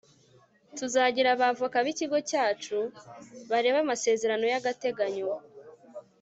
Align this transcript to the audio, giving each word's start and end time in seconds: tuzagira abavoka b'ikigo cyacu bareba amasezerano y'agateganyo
tuzagira 0.77 1.29
abavoka 1.35 1.77
b'ikigo 1.85 2.17
cyacu 2.29 2.77
bareba 3.51 3.77
amasezerano 3.85 4.45
y'agateganyo 4.51 5.29